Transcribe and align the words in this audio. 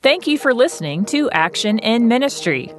Thank 0.00 0.28
you 0.28 0.38
for 0.38 0.54
listening 0.54 1.04
to 1.06 1.28
Action 1.30 1.80
in 1.80 2.06
Ministry. 2.06 2.72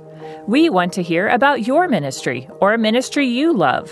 We 0.48 0.70
want 0.70 0.94
to 0.94 1.04
hear 1.04 1.28
about 1.28 1.68
your 1.68 1.90
ministry 1.90 2.48
or 2.62 2.74
a 2.74 2.78
ministry 2.78 3.28
you 3.28 3.52
love. 3.52 3.92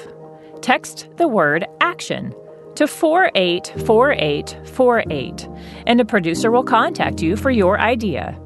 Text 0.61 1.09
the 1.17 1.27
word 1.27 1.65
action 1.81 2.33
to 2.75 2.87
484848, 2.87 5.49
and 5.87 5.99
a 5.99 6.05
producer 6.05 6.51
will 6.51 6.63
contact 6.63 7.21
you 7.21 7.35
for 7.35 7.51
your 7.51 7.77
idea. 7.81 8.39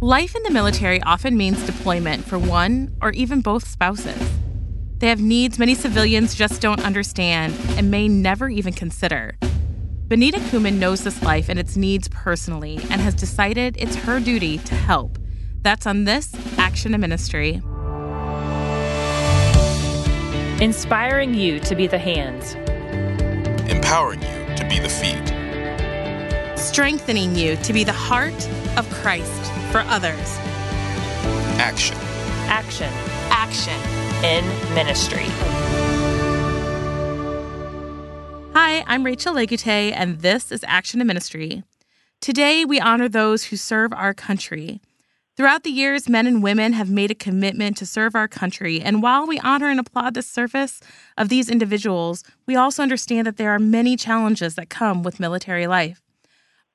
Life 0.00 0.34
in 0.34 0.42
the 0.44 0.50
military 0.50 1.02
often 1.02 1.36
means 1.36 1.62
deployment 1.66 2.24
for 2.24 2.38
one 2.38 2.96
or 3.02 3.10
even 3.10 3.42
both 3.42 3.68
spouses. 3.68 4.41
They 5.02 5.08
have 5.08 5.20
needs 5.20 5.58
many 5.58 5.74
civilians 5.74 6.32
just 6.32 6.62
don't 6.62 6.84
understand 6.84 7.56
and 7.70 7.90
may 7.90 8.06
never 8.06 8.48
even 8.48 8.72
consider. 8.72 9.36
Benita 10.06 10.38
Kuman 10.38 10.74
knows 10.74 11.02
this 11.02 11.20
life 11.24 11.48
and 11.48 11.58
its 11.58 11.76
needs 11.76 12.06
personally 12.06 12.78
and 12.88 13.00
has 13.00 13.12
decided 13.12 13.76
it's 13.80 13.96
her 13.96 14.20
duty 14.20 14.58
to 14.58 14.76
help. 14.76 15.18
That's 15.62 15.88
on 15.88 16.04
this 16.04 16.32
Action 16.56 16.94
in 16.94 17.00
Ministry. 17.00 17.60
Inspiring 20.62 21.34
you 21.34 21.58
to 21.58 21.74
be 21.74 21.88
the 21.88 21.98
hands, 21.98 22.54
empowering 23.68 24.22
you 24.22 24.54
to 24.54 24.64
be 24.68 24.78
the 24.78 24.88
feet, 24.88 26.56
strengthening 26.56 27.34
you 27.34 27.56
to 27.56 27.72
be 27.72 27.82
the 27.82 27.92
heart 27.92 28.48
of 28.78 28.88
Christ 28.90 29.52
for 29.72 29.80
others. 29.88 30.38
Action. 31.58 31.96
Action. 32.46 32.92
Action. 33.32 34.01
In 34.24 34.46
ministry. 34.72 35.24
Hi, 38.54 38.84
I'm 38.86 39.02
Rachel 39.02 39.34
Legute, 39.34 39.66
and 39.66 40.20
this 40.20 40.52
is 40.52 40.64
Action 40.68 41.00
in 41.00 41.08
Ministry. 41.08 41.64
Today, 42.20 42.64
we 42.64 42.78
honor 42.78 43.08
those 43.08 43.42
who 43.46 43.56
serve 43.56 43.92
our 43.92 44.14
country. 44.14 44.80
Throughout 45.36 45.64
the 45.64 45.70
years, 45.70 46.08
men 46.08 46.28
and 46.28 46.40
women 46.40 46.72
have 46.74 46.88
made 46.90 47.10
a 47.10 47.16
commitment 47.16 47.76
to 47.78 47.86
serve 47.86 48.14
our 48.14 48.28
country, 48.28 48.80
and 48.80 49.02
while 49.02 49.26
we 49.26 49.40
honor 49.40 49.70
and 49.70 49.80
applaud 49.80 50.14
the 50.14 50.22
service 50.22 50.80
of 51.18 51.28
these 51.28 51.50
individuals, 51.50 52.22
we 52.46 52.54
also 52.54 52.84
understand 52.84 53.26
that 53.26 53.38
there 53.38 53.50
are 53.50 53.58
many 53.58 53.96
challenges 53.96 54.54
that 54.54 54.68
come 54.68 55.02
with 55.02 55.18
military 55.18 55.66
life. 55.66 56.01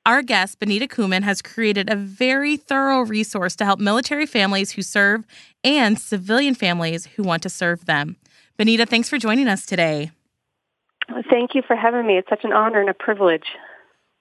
Our 0.06 0.22
guest, 0.22 0.58
Benita 0.58 0.86
Kuman, 0.86 1.22
has 1.22 1.42
created 1.42 1.90
a 1.90 1.96
very 1.96 2.56
thorough 2.56 3.02
resource 3.02 3.54
to 3.56 3.64
help 3.64 3.78
military 3.78 4.26
families 4.26 4.72
who 4.72 4.82
serve 4.82 5.24
and 5.62 5.98
civilian 5.98 6.54
families 6.54 7.06
who 7.06 7.22
want 7.22 7.42
to 7.42 7.50
serve 7.50 7.84
them. 7.84 8.16
Benita, 8.56 8.86
thanks 8.86 9.08
for 9.08 9.18
joining 9.18 9.48
us 9.48 9.66
today. 9.66 10.10
Thank 11.30 11.54
you 11.54 11.62
for 11.66 11.76
having 11.76 12.06
me. 12.06 12.18
It's 12.18 12.28
such 12.28 12.44
an 12.44 12.52
honor 12.52 12.80
and 12.80 12.90
a 12.90 12.94
privilege. 12.94 13.46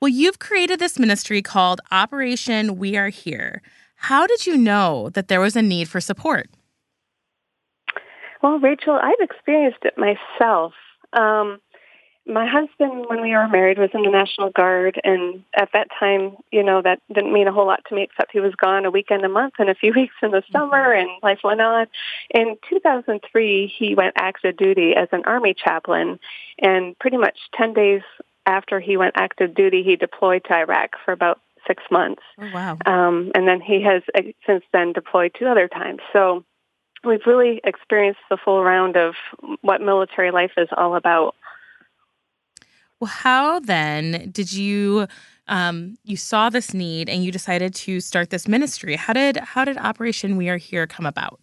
Well, 0.01 0.09
you've 0.09 0.39
created 0.39 0.79
this 0.79 0.99
ministry 0.99 1.41
called 1.41 1.81
Operation 1.91 2.77
We 2.77 2.95
Are 2.97 3.09
Here. 3.09 3.61
How 3.95 4.27
did 4.27 4.45
you 4.45 4.57
know 4.57 5.09
that 5.13 5.27
there 5.27 5.41
was 5.41 5.55
a 5.55 5.61
need 5.61 5.89
for 5.89 5.99
support? 5.99 6.49
Well, 8.43 8.59
Rachel, 8.59 8.99
I've 9.01 9.19
experienced 9.19 9.79
it 9.83 9.95
myself. 9.97 10.73
Um, 11.13 11.59
my 12.27 12.45
husband, 12.45 13.05
when 13.07 13.21
we 13.21 13.31
were 13.31 13.47
married, 13.47 13.77
was 13.77 13.89
in 13.93 14.03
the 14.03 14.09
National 14.09 14.49
Guard, 14.49 14.99
and 15.03 15.43
at 15.55 15.69
that 15.73 15.87
time, 15.97 16.37
you 16.51 16.63
know, 16.63 16.81
that 16.81 16.99
didn't 17.13 17.33
mean 17.33 17.47
a 17.47 17.51
whole 17.51 17.65
lot 17.65 17.83
to 17.87 17.95
me, 17.95 18.03
except 18.03 18.31
he 18.31 18.39
was 18.39 18.53
gone 18.55 18.85
a 18.85 18.91
weekend 18.91 19.23
a 19.23 19.29
month 19.29 19.55
and 19.59 19.69
a 19.69 19.75
few 19.75 19.93
weeks 19.95 20.15
in 20.21 20.31
the 20.31 20.43
summer, 20.51 20.91
and 20.91 21.09
life 21.23 21.39
went 21.43 21.61
on. 21.61 21.87
In 22.31 22.57
2003, 22.69 23.73
he 23.77 23.95
went 23.95 24.13
active 24.17 24.57
duty 24.57 24.93
as 24.95 25.07
an 25.11 25.23
Army 25.25 25.53
chaplain, 25.53 26.19
and 26.59 26.97
pretty 26.99 27.17
much 27.17 27.37
10 27.55 27.73
days 27.73 28.01
after 28.45 28.79
he 28.79 28.97
went 28.97 29.15
active 29.17 29.53
duty, 29.53 29.83
he 29.83 29.95
deployed 29.95 30.43
to 30.45 30.53
Iraq 30.53 30.91
for 31.03 31.11
about 31.11 31.39
six 31.67 31.83
months. 31.91 32.21
Oh, 32.39 32.49
wow. 32.53 32.77
Um, 32.85 33.31
and 33.35 33.47
then 33.47 33.59
he 33.61 33.83
has 33.83 34.01
uh, 34.15 34.21
since 34.45 34.63
then 34.71 34.93
deployed 34.93 35.35
two 35.37 35.47
other 35.47 35.67
times. 35.67 35.99
So 36.13 36.45
we've 37.03 37.25
really 37.25 37.61
experienced 37.63 38.21
the 38.29 38.37
full 38.37 38.63
round 38.63 38.95
of 38.95 39.15
what 39.61 39.81
military 39.81 40.31
life 40.31 40.51
is 40.57 40.69
all 40.75 40.95
about. 40.95 41.35
Well, 42.99 43.09
how 43.09 43.59
then 43.59 44.31
did 44.31 44.51
you 44.51 45.07
um, 45.47 45.97
you 46.03 46.17
saw 46.17 46.49
this 46.49 46.73
need 46.73 47.09
and 47.09 47.23
you 47.23 47.31
decided 47.31 47.73
to 47.75 47.99
start 48.01 48.29
this 48.29 48.47
ministry? 48.47 48.95
How 48.95 49.13
did 49.13 49.37
how 49.37 49.65
did 49.65 49.77
Operation 49.77 50.37
We 50.37 50.49
Are 50.49 50.57
Here 50.57 50.87
come 50.87 51.05
about? 51.05 51.39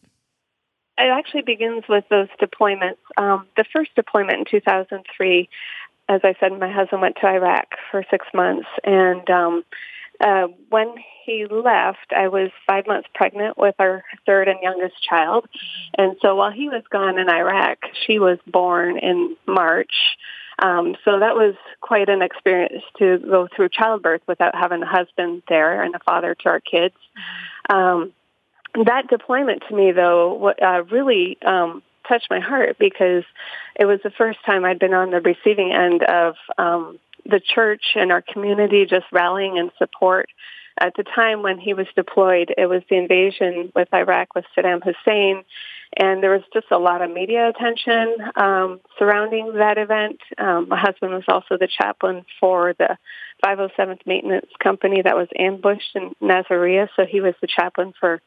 It 0.99 1.11
actually 1.11 1.43
begins 1.43 1.85
with 1.89 2.05
those 2.09 2.29
deployments. 2.41 2.99
Um, 3.17 3.47
the 3.57 3.65
first 3.73 3.91
deployment 3.97 4.39
in 4.39 4.45
2003, 4.49 5.49
as 6.09 6.21
I 6.23 6.35
said, 6.39 6.53
my 6.59 6.71
husband 6.71 7.03
went 7.03 7.17
to 7.21 7.27
Iraq 7.27 7.67
for 7.91 8.05
six 8.11 8.27
months, 8.33 8.69
and 8.85 9.29
um, 9.29 9.65
uh, 10.21 10.47
when 10.71 10.95
he 11.25 11.47
left, 11.51 12.13
I 12.17 12.29
was 12.29 12.51
five 12.67 12.87
months 12.87 13.09
pregnant 13.13 13.59
with 13.59 13.75
our 13.81 14.05
third 14.25 14.47
and 14.47 14.59
youngest 14.63 15.03
child, 15.03 15.47
and 15.99 16.17
so 16.23 16.37
while 16.37 16.53
he 16.53 16.69
was 16.69 16.85
gone 16.91 17.19
in 17.19 17.29
Iraq, 17.29 17.79
she 18.07 18.21
was 18.21 18.39
born 18.47 18.99
in 18.99 19.37
March. 19.49 19.95
Um, 20.59 20.97
so 21.05 21.19
that 21.21 21.35
was 21.35 21.55
quite 21.81 22.09
an 22.09 22.23
experience 22.23 22.85
to 22.99 23.19
go 23.19 23.49
through 23.55 23.71
childbirth 23.71 24.23
without 24.27 24.55
having 24.55 24.83
a 24.83 24.87
husband 24.87 25.43
there 25.49 25.83
and 25.83 25.95
a 25.95 25.99
father 25.99 26.35
to 26.35 26.49
our 26.49 26.61
kids. 26.61 26.95
Um, 27.69 28.13
that 28.85 29.09
deployment 29.09 29.63
to 29.69 29.75
me, 29.75 29.93
though, 29.93 30.35
what, 30.35 30.63
uh, 30.63 30.85
really 30.91 31.39
um, 31.45 31.83
touched 32.09 32.29
my 32.31 32.41
heart 32.41 32.77
because 32.79 33.25
it 33.79 33.85
was 33.85 34.01
the 34.03 34.11
first 34.11 34.39
time 34.45 34.65
I'd 34.65 34.79
been 34.79 34.95
on 34.95 35.11
the 35.11 35.21
receiving 35.21 35.73
end 35.73 36.03
of 36.03 36.35
um, 36.59 36.99
the 37.25 37.41
church 37.41 37.93
and 37.95 38.13
our 38.13 38.23
community 38.23 38.87
just 38.87 39.07
rallying 39.13 39.57
in 39.57 39.71
support. 39.79 40.29
At 40.79 40.95
the 40.97 41.05
time 41.05 41.43
when 41.43 41.59
he 41.59 41.73
was 41.73 41.87
deployed, 41.95 42.53
it 42.57 42.67
was 42.67 42.83
the 42.91 42.97
invasion 42.97 43.73
with 43.75 43.89
Iraq 43.95 44.35
with 44.35 44.45
Saddam 44.57 44.83
Hussein, 44.83 45.45
and 45.97 46.23
there 46.23 46.33
was 46.33 46.43
just 46.53 46.67
a 46.73 46.79
lot 46.79 47.01
of 47.01 47.11
media 47.13 47.49
attention 47.49 48.17
um, 48.35 48.81
surrounding 48.99 49.55
that 49.55 49.79
event. 49.79 50.19
Um, 50.37 50.69
my 50.69 50.79
husband 50.79 51.13
was 51.13 51.25
also 51.29 51.57
the 51.57 51.69
chaplain 51.69 52.25
for 52.41 52.75
the 52.77 52.99
507th 53.45 54.05
Maintenance 54.05 54.51
Company 54.59 55.03
that 55.03 55.17
was 55.17 55.29
ambushed 55.39 55.95
in 55.95 56.15
Nasiriyah, 56.21 56.89
so 56.97 57.07
he 57.07 57.21
was 57.21 57.35
the 57.41 57.47
chaplain 57.47 57.95
for 58.01 58.21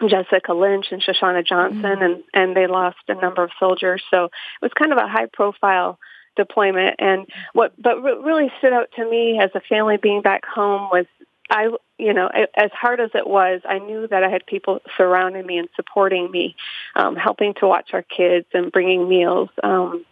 Jessica 0.00 0.52
Lynch 0.52 0.86
and 0.90 1.02
Shoshana 1.02 1.46
Johnson, 1.46 1.82
mm-hmm. 1.82 2.02
and 2.02 2.22
and 2.34 2.56
they 2.56 2.66
lost 2.66 2.98
a 3.08 3.14
number 3.14 3.42
of 3.44 3.50
soldiers. 3.58 4.02
So 4.10 4.24
it 4.24 4.30
was 4.62 4.72
kind 4.74 4.92
of 4.92 4.98
a 4.98 5.08
high 5.08 5.26
profile 5.32 5.98
deployment. 6.36 6.96
And 6.98 7.26
what 7.52 7.72
but 7.80 8.02
what 8.02 8.22
really 8.22 8.50
stood 8.58 8.72
out 8.72 8.90
to 8.96 9.08
me 9.08 9.40
as 9.40 9.50
a 9.54 9.60
family 9.60 9.96
being 9.96 10.22
back 10.22 10.44
home 10.44 10.88
was 10.92 11.06
I, 11.50 11.68
you 11.98 12.12
know, 12.12 12.28
as 12.54 12.70
hard 12.72 13.00
as 13.00 13.10
it 13.14 13.26
was, 13.26 13.60
I 13.68 13.78
knew 13.78 14.06
that 14.08 14.24
I 14.24 14.28
had 14.28 14.46
people 14.46 14.80
surrounding 14.96 15.46
me 15.46 15.58
and 15.58 15.68
supporting 15.76 16.30
me, 16.30 16.56
um, 16.94 17.16
helping 17.16 17.54
to 17.60 17.66
watch 17.66 17.90
our 17.92 18.02
kids 18.02 18.46
and 18.52 18.72
bringing 18.72 19.08
meals. 19.08 19.50
Um, 19.62 20.04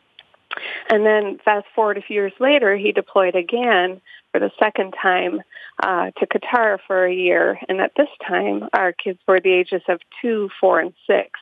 and 0.89 1.05
then 1.05 1.39
fast 1.45 1.67
forward 1.75 1.99
a 1.99 2.03
few 2.03 2.15
years 2.15 2.33
later, 2.39 2.77
he 2.77 2.93
deployed 2.93 3.35
again 3.35 4.01
for 4.31 4.39
the 4.39 4.53
second 4.59 4.95
time 5.01 5.43
uh, 5.83 6.13
to 6.19 6.27
Qatar 6.27 6.79
for 6.87 7.05
a 7.05 7.15
year. 7.15 7.59
And 7.69 7.81
at 7.81 7.93
this 7.97 8.09
time, 8.27 8.69
our 8.73 8.93
kids 8.93 9.19
were 9.27 9.41
the 9.41 9.53
ages 9.53 9.83
of 9.89 10.01
two, 10.23 10.51
four, 10.61 10.81
and 10.81 10.93
six. 11.07 11.41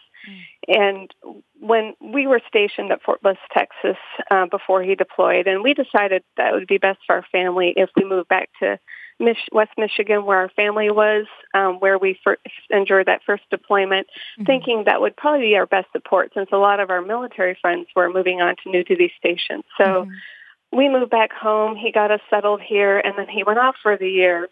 And 0.69 1.13
when 1.61 1.95
we 2.01 2.27
were 2.27 2.41
stationed 2.47 2.93
at 2.93 3.03
Fort 3.03 3.23
Bliss, 3.23 3.39
Texas, 3.53 3.97
uh, 4.31 4.47
before 4.47 4.83
he 4.83 4.95
deployed, 4.95 5.47
and 5.47 5.63
we 5.63 5.75
decided 5.75 6.23
that 6.37 6.53
it 6.53 6.55
would 6.55 6.69
be 6.69 6.79
best 6.79 7.01
for 7.07 7.17
our 7.17 7.27
family 7.33 7.75
if 7.77 7.91
we 7.97 8.05
moved 8.05 8.29
back 8.29 8.49
to 8.61 8.79
Mich- 9.23 9.49
West 9.53 9.73
Michigan, 9.79 10.25
where 10.27 10.39
our 10.39 10.49
family 10.51 10.91
was, 10.91 11.27
um, 11.55 11.77
where 11.77 11.97
we 11.97 12.19
first 12.25 12.43
endured 12.71 13.07
that 13.07 13.23
first 13.25 13.45
deployment, 13.51 14.09
mm-hmm. 14.09 14.45
thinking 14.45 14.85
that 14.85 15.01
would 15.01 15.17
probably 15.17 15.47
be 15.47 15.57
our 15.57 15.67
best 15.67 15.87
support 15.93 16.33
since 16.35 16.51
a 16.53 16.57
lot 16.57 16.81
of 16.81 16.91
our 16.91 17.01
military 17.01 17.57
friends 17.61 17.87
were 17.95 18.13
moving 18.13 18.43
on 18.43 18.57
to 18.63 18.71
new 18.71 18.85
duty 18.85 19.13
stations. 19.17 19.65
So 19.79 19.85
mm-hmm. 19.85 20.77
we 20.77 20.89
moved 20.89 21.11
back 21.11 21.33
home. 21.33 21.77
He 21.77 21.93
got 21.93 22.11
us 22.11 22.21
settled 22.29 22.61
here, 22.61 22.99
and 22.99 23.15
then 23.17 23.29
he 23.29 23.45
went 23.45 23.59
off 23.59 23.77
for 23.83 23.97
the 23.97 24.09
year. 24.09 24.49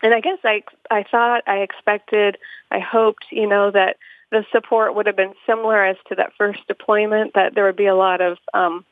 And 0.00 0.14
I 0.14 0.20
guess 0.20 0.38
I 0.44 0.62
I 0.90 1.04
thought, 1.10 1.42
I 1.46 1.58
expected, 1.58 2.38
I 2.70 2.78
hoped, 2.78 3.26
you 3.32 3.48
know, 3.48 3.70
that 3.72 3.96
the 4.30 4.44
support 4.52 4.94
would 4.94 5.06
have 5.06 5.16
been 5.16 5.34
similar 5.46 5.84
as 5.84 5.96
to 6.08 6.14
that 6.16 6.32
first 6.38 6.60
deployment, 6.68 7.34
that 7.34 7.54
there 7.54 7.64
would 7.64 7.76
be 7.76 7.86
a 7.86 7.96
lot 7.96 8.20
of 8.20 8.38
um, 8.54 8.84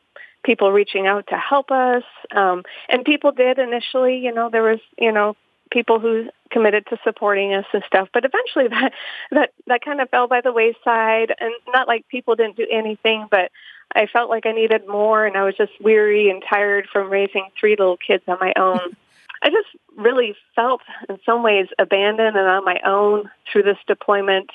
people 0.46 0.72
reaching 0.72 1.06
out 1.06 1.26
to 1.26 1.36
help 1.36 1.70
us. 1.70 2.04
Um, 2.34 2.62
and 2.88 3.04
people 3.04 3.32
did 3.32 3.58
initially, 3.58 4.18
you 4.18 4.32
know, 4.32 4.48
there 4.48 4.62
was, 4.62 4.78
you 4.96 5.12
know, 5.12 5.36
people 5.72 5.98
who 5.98 6.28
committed 6.50 6.86
to 6.86 6.96
supporting 7.02 7.52
us 7.52 7.66
and 7.74 7.82
stuff. 7.86 8.08
But 8.14 8.24
eventually 8.24 8.68
that, 8.70 8.92
that, 9.32 9.52
that 9.66 9.84
kind 9.84 10.00
of 10.00 10.08
fell 10.08 10.28
by 10.28 10.40
the 10.40 10.52
wayside 10.52 11.34
and 11.38 11.52
not 11.74 11.88
like 11.88 12.08
people 12.08 12.36
didn't 12.36 12.56
do 12.56 12.66
anything, 12.70 13.26
but 13.30 13.50
I 13.94 14.06
felt 14.06 14.30
like 14.30 14.46
I 14.46 14.52
needed 14.52 14.86
more 14.86 15.26
and 15.26 15.36
I 15.36 15.42
was 15.42 15.56
just 15.56 15.72
weary 15.80 16.30
and 16.30 16.42
tired 16.48 16.88
from 16.92 17.10
raising 17.10 17.48
three 17.58 17.76
little 17.76 17.98
kids 17.98 18.22
on 18.28 18.38
my 18.40 18.52
own. 18.56 18.96
I 19.42 19.50
just 19.50 19.68
really 19.96 20.34
felt 20.54 20.80
in 21.08 21.18
some 21.26 21.42
ways 21.42 21.66
abandoned 21.78 22.36
and 22.36 22.48
on 22.48 22.64
my 22.64 22.80
own 22.84 23.30
through 23.50 23.64
this 23.64 23.76
deployment 23.86 24.50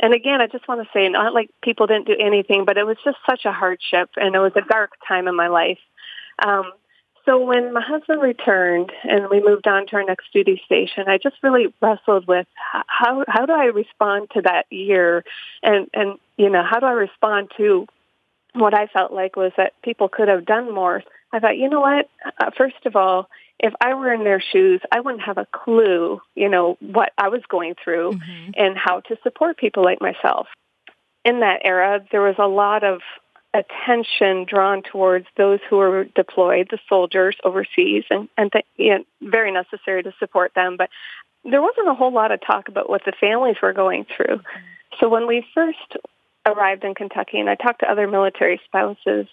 and 0.00 0.14
again, 0.14 0.40
I 0.40 0.46
just 0.46 0.68
want 0.68 0.82
to 0.82 0.88
say, 0.92 1.08
not 1.08 1.34
like 1.34 1.50
people 1.62 1.86
didn't 1.86 2.06
do 2.06 2.16
anything, 2.18 2.64
but 2.64 2.76
it 2.76 2.86
was 2.86 2.96
just 3.04 3.18
such 3.28 3.44
a 3.44 3.52
hardship, 3.52 4.10
and 4.16 4.34
it 4.34 4.38
was 4.38 4.52
a 4.56 4.60
dark 4.60 4.92
time 5.08 5.28
in 5.28 5.36
my 5.36 5.48
life. 5.48 5.78
Um, 6.44 6.72
So 7.26 7.42
when 7.44 7.72
my 7.72 7.82
husband 7.82 8.22
returned 8.22 8.92
and 9.02 9.28
we 9.28 9.42
moved 9.42 9.66
on 9.66 9.86
to 9.88 9.96
our 9.96 10.04
next 10.04 10.32
duty 10.32 10.62
station, 10.64 11.08
I 11.08 11.18
just 11.18 11.36
really 11.42 11.74
wrestled 11.82 12.26
with 12.28 12.46
how 12.86 13.24
how 13.26 13.46
do 13.46 13.52
I 13.52 13.66
respond 13.66 14.30
to 14.34 14.42
that 14.42 14.66
year, 14.70 15.24
and 15.62 15.88
and 15.92 16.18
you 16.36 16.48
know 16.50 16.62
how 16.62 16.78
do 16.78 16.86
I 16.86 16.92
respond 16.92 17.50
to 17.56 17.86
what 18.56 18.74
I 18.74 18.86
felt 18.86 19.12
like 19.12 19.36
was 19.36 19.52
that 19.56 19.72
people 19.82 20.08
could 20.08 20.28
have 20.28 20.44
done 20.44 20.74
more. 20.74 21.02
I 21.32 21.38
thought, 21.38 21.58
you 21.58 21.68
know 21.68 21.80
what? 21.80 22.08
Uh, 22.38 22.50
first 22.56 22.86
of 22.86 22.96
all, 22.96 23.28
if 23.58 23.72
I 23.80 23.94
were 23.94 24.12
in 24.12 24.24
their 24.24 24.40
shoes, 24.40 24.80
I 24.92 25.00
wouldn't 25.00 25.22
have 25.22 25.38
a 25.38 25.46
clue, 25.50 26.20
you 26.34 26.48
know, 26.48 26.76
what 26.80 27.12
I 27.16 27.28
was 27.28 27.42
going 27.48 27.74
through 27.82 28.12
mm-hmm. 28.12 28.50
and 28.54 28.76
how 28.76 29.00
to 29.00 29.16
support 29.22 29.56
people 29.56 29.82
like 29.82 30.00
myself. 30.00 30.46
In 31.24 31.40
that 31.40 31.60
era, 31.64 32.04
there 32.12 32.22
was 32.22 32.36
a 32.38 32.46
lot 32.46 32.84
of 32.84 33.00
attention 33.54 34.44
drawn 34.48 34.82
towards 34.82 35.26
those 35.36 35.60
who 35.68 35.76
were 35.76 36.04
deployed, 36.04 36.68
the 36.70 36.78
soldiers 36.88 37.36
overseas, 37.44 38.04
and, 38.10 38.28
and 38.36 38.52
th- 38.52 38.66
you 38.76 38.90
know, 38.90 39.04
very 39.22 39.50
necessary 39.50 40.02
to 40.02 40.12
support 40.18 40.52
them. 40.54 40.76
But 40.76 40.90
there 41.44 41.62
wasn't 41.62 41.88
a 41.88 41.94
whole 41.94 42.12
lot 42.12 42.32
of 42.32 42.40
talk 42.46 42.68
about 42.68 42.90
what 42.90 43.04
the 43.04 43.12
families 43.18 43.56
were 43.62 43.72
going 43.72 44.04
through. 44.04 44.36
Mm-hmm. 44.36 44.96
So 45.00 45.08
when 45.08 45.26
we 45.26 45.44
first 45.54 45.96
arrived 46.46 46.84
in 46.84 46.94
Kentucky 46.94 47.38
and 47.40 47.50
I 47.50 47.54
talked 47.54 47.80
to 47.80 47.90
other 47.90 48.06
military 48.06 48.60
spouses, 48.64 49.26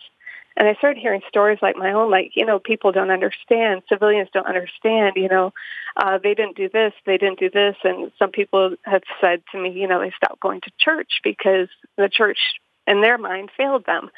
and 0.55 0.67
I 0.67 0.75
started 0.75 1.01
hearing 1.01 1.21
stories 1.27 1.59
like 1.61 1.75
my 1.75 1.93
own, 1.93 2.11
like, 2.11 2.31
you 2.35 2.45
know, 2.45 2.59
people 2.59 2.91
don't 2.91 3.09
understand, 3.09 3.81
civilians 3.89 4.29
don't 4.33 4.45
understand, 4.45 5.13
you 5.15 5.27
know, 5.27 5.51
uh, 5.97 6.19
they 6.21 6.35
didn't 6.35 6.57
do 6.57 6.69
this, 6.69 6.93
they 7.05 7.17
didn't 7.17 7.39
do 7.39 7.49
this. 7.49 7.75
And 7.83 8.11
some 8.19 8.31
people 8.31 8.75
have 8.83 9.01
said 9.19 9.41
to 9.51 9.59
me, 9.59 9.71
you 9.71 9.87
know, 9.87 9.99
they 9.99 10.11
stopped 10.15 10.41
going 10.41 10.61
to 10.61 10.71
church 10.77 11.21
because 11.23 11.69
the 11.97 12.07
church 12.07 12.37
in 12.85 13.01
their 13.01 13.17
mind 13.17 13.49
failed 13.57 13.85
them. 13.85 14.09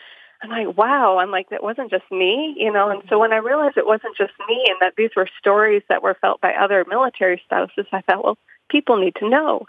I'm 0.44 0.50
like, 0.50 0.77
wow, 0.77 1.19
I'm 1.19 1.31
like, 1.31 1.50
that 1.50 1.63
wasn't 1.63 1.89
just 1.89 2.03
me, 2.12 2.53
you 2.57 2.71
know, 2.71 2.89
and 2.89 3.01
so 3.09 3.18
when 3.18 3.31
I 3.31 3.38
realized 3.38 3.77
it 3.77 3.86
wasn't 3.86 4.18
just 4.18 4.33
me 4.50 4.65
and 4.68 4.77
that 4.81 4.95
these 4.98 5.12
were 5.15 5.30
stories 5.39 5.83
that 5.88 6.03
were 6.03 6.18
felt 6.19 6.41
by 6.41 6.53
other 6.53 6.86
military 6.88 7.41
spouses, 7.45 7.86
I 7.94 8.01
thought, 8.01 8.24
well, 8.24 8.38
people 8.69 8.98
need 8.98 9.15
to 9.19 9.30
know. 9.30 9.65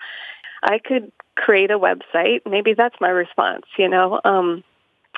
I 0.63 0.79
could 0.79 1.13
create 1.37 1.71
a 1.71 1.79
website. 1.79 2.41
Maybe 2.49 2.75
that's 2.75 2.97
my 3.01 3.09
response, 3.09 3.65
you 3.79 3.89
know, 3.89 4.21
um, 4.25 4.65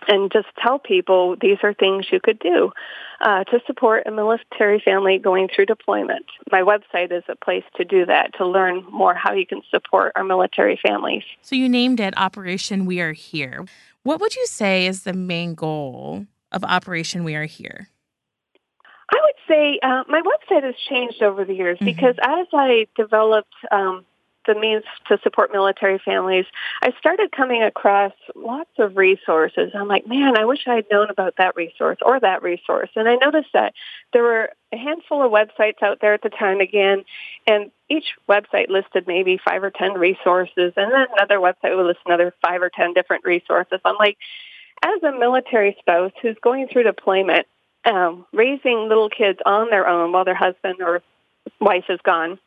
and 0.06 0.30
just 0.30 0.46
tell 0.62 0.78
people 0.78 1.36
these 1.40 1.58
are 1.62 1.74
things 1.74 2.06
you 2.12 2.20
could 2.20 2.38
do 2.38 2.72
uh, 3.20 3.44
to 3.44 3.60
support 3.66 4.06
a 4.06 4.10
military 4.10 4.80
family 4.84 5.18
going 5.18 5.48
through 5.48 5.66
deployment. 5.66 6.26
My 6.52 6.62
website 6.62 7.10
is 7.10 7.24
a 7.28 7.36
place 7.36 7.64
to 7.76 7.84
do 7.84 8.06
that, 8.06 8.34
to 8.38 8.46
learn 8.46 8.84
more 8.90 9.14
how 9.14 9.32
you 9.32 9.46
can 9.46 9.62
support 9.70 10.12
our 10.14 10.24
military 10.24 10.78
families. 10.80 11.24
So 11.42 11.56
you 11.56 11.68
named 11.68 12.00
it 12.00 12.14
Operation 12.16 12.86
We 12.86 13.00
Are 13.00 13.12
Here. 13.12 13.66
What 14.02 14.20
would 14.20 14.36
you 14.36 14.46
say 14.46 14.86
is 14.86 15.02
the 15.02 15.12
main 15.12 15.54
goal 15.54 16.26
of 16.52 16.64
Operation 16.64 17.24
We 17.24 17.34
Are 17.34 17.44
Here? 17.44 17.88
I 19.10 19.16
would 19.22 19.34
say 19.48 19.78
uh, 19.82 20.04
my 20.08 20.20
website 20.20 20.62
has 20.62 20.74
changed 20.88 21.22
over 21.22 21.44
the 21.44 21.54
years 21.54 21.76
mm-hmm. 21.76 21.86
because 21.86 22.14
as 22.22 22.46
I 22.52 22.86
developed 22.94 23.54
um, 23.70 24.04
the 24.48 24.58
means 24.58 24.82
to 25.06 25.18
support 25.22 25.52
military 25.52 26.00
families, 26.04 26.46
I 26.82 26.92
started 26.98 27.30
coming 27.30 27.62
across 27.62 28.12
lots 28.34 28.70
of 28.78 28.96
resources. 28.96 29.70
I'm 29.74 29.86
like, 29.86 30.06
man, 30.06 30.36
I 30.36 30.44
wish 30.46 30.66
I 30.66 30.74
had 30.74 30.86
known 30.90 31.10
about 31.10 31.34
that 31.38 31.54
resource 31.54 31.98
or 32.02 32.18
that 32.18 32.42
resource. 32.42 32.88
And 32.96 33.08
I 33.08 33.14
noticed 33.14 33.50
that 33.52 33.74
there 34.12 34.22
were 34.22 34.50
a 34.72 34.76
handful 34.76 35.22
of 35.22 35.30
websites 35.30 35.82
out 35.82 35.98
there 36.00 36.14
at 36.14 36.22
the 36.22 36.30
time 36.30 36.60
again, 36.60 37.04
and 37.46 37.70
each 37.88 38.14
website 38.28 38.68
listed 38.68 39.04
maybe 39.06 39.38
five 39.44 39.62
or 39.62 39.70
ten 39.70 39.92
resources, 39.92 40.72
and 40.76 40.92
then 40.92 41.06
another 41.16 41.38
website 41.38 41.76
would 41.76 41.86
list 41.86 42.00
another 42.06 42.34
five 42.42 42.60
or 42.62 42.70
ten 42.70 42.94
different 42.94 43.24
resources. 43.24 43.80
I'm 43.84 43.96
like, 43.98 44.18
as 44.82 45.02
a 45.02 45.12
military 45.12 45.76
spouse 45.78 46.12
who's 46.22 46.36
going 46.42 46.68
through 46.68 46.84
deployment, 46.84 47.46
um, 47.84 48.26
raising 48.32 48.88
little 48.88 49.08
kids 49.08 49.38
on 49.46 49.70
their 49.70 49.86
own 49.86 50.12
while 50.12 50.24
their 50.24 50.34
husband 50.34 50.76
or 50.80 51.02
wife 51.60 51.84
is 51.88 52.00
gone, 52.04 52.38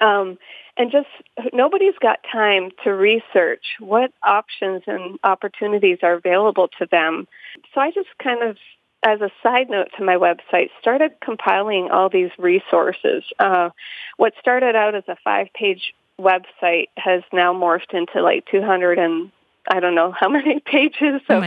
um, 0.00 0.38
and 0.76 0.92
just 0.92 1.08
nobody's 1.52 1.98
got 2.00 2.20
time 2.30 2.70
to 2.84 2.90
research 2.90 3.64
what 3.80 4.12
options 4.22 4.82
and 4.86 5.18
opportunities 5.24 5.98
are 6.02 6.14
available 6.14 6.68
to 6.78 6.86
them. 6.90 7.26
So 7.74 7.80
I 7.80 7.90
just 7.90 8.08
kind 8.22 8.42
of, 8.42 8.56
as 9.02 9.20
a 9.20 9.30
side 9.42 9.70
note 9.70 9.88
to 9.96 10.04
my 10.04 10.16
website, 10.16 10.70
started 10.80 11.12
compiling 11.20 11.90
all 11.90 12.08
these 12.08 12.30
resources. 12.38 13.24
Uh, 13.38 13.70
what 14.16 14.34
started 14.40 14.76
out 14.76 14.94
as 14.94 15.04
a 15.08 15.16
five-page 15.24 15.94
website 16.20 16.88
has 16.96 17.22
now 17.32 17.52
morphed 17.52 17.92
into 17.92 18.22
like 18.22 18.44
200 18.50 18.98
and 18.98 19.30
I 19.70 19.80
don't 19.80 19.94
know 19.94 20.12
how 20.12 20.28
many 20.38 20.60
pages 20.60 21.20
of, 21.28 21.36
oh 21.36 21.40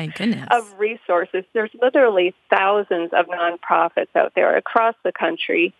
of 0.51 0.79
resources. 0.79 1.43
There's 1.53 1.71
literally 1.81 2.35
thousands 2.49 3.11
of 3.13 3.27
nonprofits 3.27 4.15
out 4.15 4.33
there 4.35 4.55
across 4.57 4.95
the 5.03 5.11
country 5.11 5.73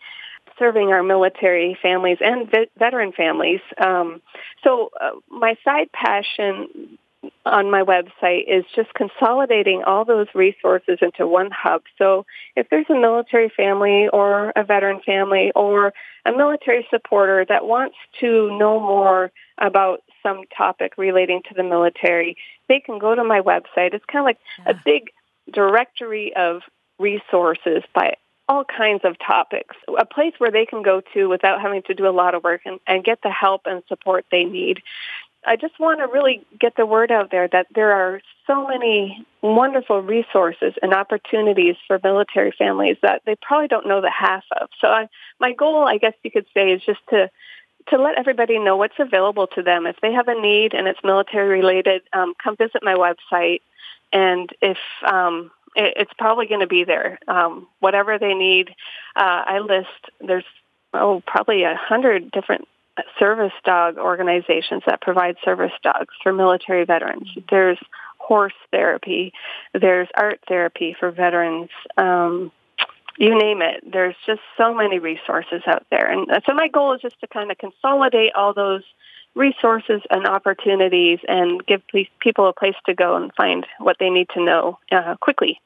serving 0.58 0.90
our 0.90 1.04
military 1.04 1.78
families 1.82 2.18
and 2.22 2.50
veteran 2.78 3.12
families. 3.12 3.62
Um, 3.84 4.22
so 4.64 4.90
uh, 5.00 5.12
my 5.30 5.56
side 5.64 5.92
passion 5.92 6.98
on 7.46 7.70
my 7.70 7.84
website 7.84 8.44
is 8.48 8.66
just 8.76 8.94
consolidating 8.94 9.84
all 9.86 10.06
those 10.06 10.28
resources 10.34 10.98
into 11.02 11.28
one 11.28 11.50
hub. 11.52 11.84
So 11.98 12.26
if 12.56 12.68
there's 12.70 12.88
a 12.90 12.96
military 12.96 13.52
family 13.56 14.08
or 14.12 14.52
a 14.56 14.64
veteran 14.64 15.02
family 15.06 15.52
or 15.56 15.94
a 16.26 16.32
military 16.32 16.88
supporter 16.90 17.46
that 17.48 17.66
wants 17.66 17.96
to 18.22 18.58
know 18.58 18.80
more 18.80 19.32
about 19.60 20.02
some 20.24 20.44
topic 20.56 20.94
relating 20.98 21.42
to 21.50 21.54
the 21.56 21.64
military, 21.64 22.38
they 22.68 22.80
can 22.80 22.98
go 22.98 23.14
to 23.14 23.24
my 23.24 23.42
website. 23.42 23.94
It's 23.94 24.06
kind 24.06 24.22
of 24.22 24.26
like 24.26 24.40
yeah. 24.60 24.72
a 24.72 24.82
big 24.84 25.12
directory 25.52 26.34
of 26.36 26.62
resources 27.00 27.84
by 27.94 28.16
all 28.48 28.64
kinds 28.66 29.02
of 29.04 29.18
topics, 29.20 29.76
a 29.98 30.06
place 30.06 30.34
where 30.38 30.52
they 30.52 30.66
can 30.66 30.82
go 30.82 31.02
to 31.14 31.30
without 31.30 31.62
having 31.62 31.82
to 31.84 31.94
do 31.94 32.08
a 32.08 32.12
lot 32.12 32.36
of 32.36 32.44
work 32.44 32.62
and, 32.66 32.80
and 32.88 33.04
get 33.04 33.20
the 33.24 33.30
help 33.30 33.62
and 33.66 33.84
support 33.88 34.26
they 34.32 34.44
need. 34.44 34.82
I 35.46 35.56
just 35.56 35.80
want 35.80 36.00
to 36.00 36.08
really 36.08 36.46
get 36.60 36.76
the 36.76 36.86
word 36.86 37.12
out 37.12 37.32
there 37.32 37.48
that 37.48 37.68
there 37.74 37.92
are 37.94 38.22
so 38.46 38.68
many 38.68 39.26
wonderful 39.42 40.02
resources 40.02 40.74
and 40.82 40.94
opportunities 40.94 41.76
for 41.88 42.00
military 42.04 42.52
families 42.52 42.98
that 43.02 43.24
they 43.26 43.36
probably 43.42 43.68
don't 43.68 43.88
know 43.88 44.02
the 44.02 44.12
half 44.12 44.44
of. 44.60 44.70
So 44.80 44.88
I, 44.88 45.10
my 45.40 45.54
goal, 45.54 45.88
I 45.88 45.98
guess 45.98 46.14
you 46.24 46.30
could 46.30 46.46
say, 46.54 46.72
is 46.72 46.82
just 46.86 47.00
to 47.10 47.30
to 47.88 47.98
let 47.98 48.16
everybody 48.16 48.60
know 48.60 48.78
what's 48.78 49.00
available 49.00 49.48
to 49.48 49.64
them. 49.64 49.88
If 49.88 49.96
they 50.02 50.14
have 50.14 50.28
a 50.28 50.40
need 50.40 50.76
and 50.76 50.88
it's 50.88 51.00
military 51.04 51.50
related, 51.50 52.04
um, 52.14 52.36
come 52.42 52.56
visit 52.56 52.84
my 52.84 52.94
website. 52.94 53.62
And 54.14 54.50
if 54.62 54.78
um, 55.04 55.50
it, 55.76 55.94
it's 55.98 56.14
probably 56.18 56.48
going 56.48 56.62
to 56.62 56.68
be 56.68 56.84
there. 56.84 57.20
Um, 57.28 57.68
whatever 57.80 58.18
they 58.20 58.34
need, 58.34 58.70
uh, 59.16 59.44
I 59.46 59.60
list. 59.60 59.88
There's 60.20 60.46
oh 60.94 61.22
probably 61.26 61.64
a 61.64 61.76
hundred 61.76 62.32
different 62.32 62.68
service 63.20 63.54
dog 63.64 63.98
organizations 63.98 64.84
that 64.86 65.02
provide 65.02 65.38
service 65.44 65.72
dogs 65.84 66.14
for 66.22 66.34
military 66.34 66.86
veterans. 66.86 67.30
There's 67.50 67.80
horse 68.18 68.54
therapy. 68.72 69.34
There's 69.74 70.08
art 70.16 70.42
therapy 70.48 70.96
for 71.00 71.12
veterans. 71.12 71.70
Um, 71.98 72.52
you 73.18 73.38
name 73.38 73.62
it. 73.62 73.84
There's 73.92 74.16
just 74.26 74.42
so 74.58 74.74
many 74.74 75.00
resources 75.00 75.62
out 75.68 75.86
there. 75.92 76.10
And 76.10 76.28
so 76.46 76.54
my 76.54 76.68
goal 76.68 76.94
is 76.94 77.02
just 77.02 77.20
to 77.22 77.28
kind 77.28 77.52
of 77.52 77.58
consolidate 77.58 78.34
all 78.36 78.54
those 78.54 78.84
resources 79.36 80.02
and 80.10 80.28
opportunities 80.28 81.20
and 81.28 81.66
give 81.66 81.82
people 82.20 82.50
a 82.50 82.54
place 82.54 82.76
to 82.86 82.94
go 82.94 83.16
and 83.16 83.32
find 83.36 83.66
what 83.80 83.98
they 84.00 84.10
need 84.10 84.28
to 84.34 84.44
know 84.44 84.78
uh, 84.92 85.16
quickly. 85.22 85.60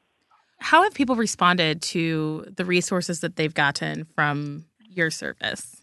How 0.59 0.83
have 0.83 0.93
people 0.93 1.15
responded 1.15 1.81
to 1.83 2.45
the 2.55 2.65
resources 2.65 3.19
that 3.21 3.35
they've 3.35 3.53
gotten 3.53 4.05
from 4.15 4.65
your 4.89 5.11
service? 5.11 5.81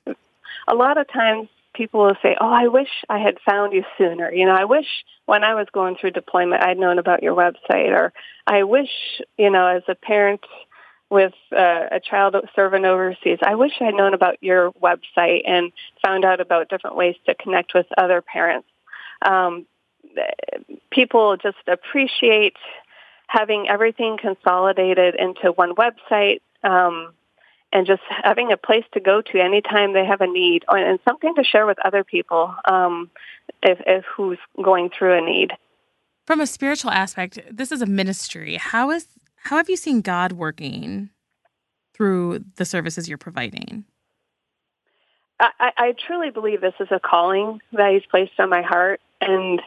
A 0.69 0.75
lot 0.75 0.97
of 0.97 1.11
times 1.13 1.49
people 1.75 2.01
will 2.01 2.17
say, 2.23 2.37
"Oh, 2.41 2.51
I 2.51 2.69
wish 2.69 2.89
I 3.09 3.19
had 3.19 3.39
found 3.45 3.73
you 3.73 3.85
sooner." 3.99 4.33
You 4.33 4.47
know, 4.47 4.55
I 4.55 4.65
wish 4.65 4.87
when 5.27 5.45
I 5.45 5.55
was 5.55 5.67
going 5.73 5.97
through 5.97 6.13
deployment 6.13 6.63
I'd 6.63 6.79
known 6.79 6.99
about 6.99 7.23
your 7.23 7.35
website 7.35 7.91
or 7.91 8.13
I 8.47 8.63
wish, 8.63 8.91
you 9.37 9.51
know, 9.51 9.67
as 9.67 9.83
a 9.89 9.95
parent 9.95 10.41
with 11.13 11.35
uh, 11.55 11.89
a 11.93 12.01
child 12.01 12.35
serving 12.57 12.87
overseas. 12.87 13.39
I 13.43 13.55
wish 13.55 13.73
I'd 13.83 13.93
known 13.93 14.15
about 14.15 14.43
your 14.43 14.73
website 14.73 15.43
and 15.47 15.71
found 16.03 16.25
out 16.25 16.41
about 16.41 16.71
different 16.71 16.97
ways 16.97 17.17
to 17.27 17.35
connect 17.35 17.75
with 17.75 17.85
other 17.99 18.23
parents. 18.23 18.67
Um, 19.21 19.67
people 20.91 21.37
just 21.37 21.59
appreciate 21.69 22.57
having 23.27 23.69
everything 23.69 24.17
consolidated 24.17 25.15
into 25.15 25.53
one 25.53 25.75
website 25.75 26.41
um, 26.65 27.13
and 27.75 27.87
just 27.87 28.03
having 28.09 28.51
a 28.51 28.57
place 28.57 28.85
to 28.95 29.01
go 29.01 29.21
to 29.21 29.39
anytime 29.39 29.93
they 29.93 30.07
have 30.07 30.23
a 30.23 30.27
need 30.27 30.65
and 30.67 30.99
something 31.05 31.35
to 31.35 31.45
share 31.45 31.67
with 31.67 31.79
other 31.85 32.05
people 32.05 32.55
um, 32.65 33.11
if, 33.63 33.79
if 33.87 34.05
who's 34.17 34.39
going 34.63 34.89
through 34.89 35.19
a 35.19 35.21
need. 35.21 35.53
From 36.27 36.41
a 36.41 36.47
spiritual 36.47 36.91
aspect, 36.91 37.39
this 37.51 37.71
is 37.71 37.83
a 37.83 37.87
ministry. 37.87 38.57
How 38.57 38.91
is 38.91 39.09
how 39.45 39.57
have 39.57 39.69
you 39.69 39.77
seen 39.77 40.01
God 40.01 40.33
working 40.33 41.11
through 41.95 42.45
the 42.57 42.65
services 42.65 43.09
you're 43.09 43.19
providing? 43.19 43.85
I, 45.41 45.73
I 45.77 45.95
truly 46.07 46.31
believe 46.31 46.61
this 46.61 46.75
is 46.79 46.89
a 46.91 47.01
calling 47.01 47.61
that 47.73 47.93
He's 47.93 48.07
placed 48.09 48.39
on 48.39 48.49
my 48.49 48.63
heart, 48.63 49.01
And 49.23 49.63